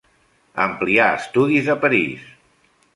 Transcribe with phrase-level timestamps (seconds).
[0.63, 2.29] Amplià estudis a París.